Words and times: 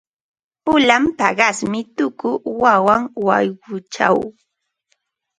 Pulan 0.65 1.03
paqasmi 1.17 1.79
tuku 1.97 2.29
waqan 2.61 3.01
wayquchaw. 3.25 4.17